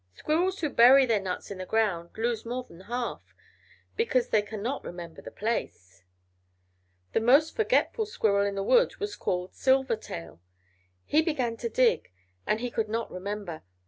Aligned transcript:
Squirrels 0.15 0.61
who 0.61 0.69
bury 0.71 1.05
their 1.05 1.19
nuts 1.21 1.51
in 1.51 1.59
the 1.59 1.65
ground 1.67 2.09
lose 2.17 2.43
more 2.43 2.63
than 2.63 2.79
half, 2.79 3.35
because 3.95 4.29
they 4.29 4.41
cannot 4.41 4.83
remember 4.83 5.21
the 5.21 5.29
place. 5.29 6.01
The 7.13 7.19
most 7.19 7.55
forgetful 7.55 8.07
squirrel 8.07 8.47
in 8.47 8.55
the 8.55 8.63
wood 8.63 8.95
was 8.95 9.15
called 9.15 9.53
Silvertail. 9.53 10.39
He 11.05 11.21
began 11.21 11.55
to 11.57 11.69
dig, 11.69 12.11
and 12.47 12.61
he 12.61 12.71
could 12.71 12.89
not 12.89 13.11
remember. 13.11 13.61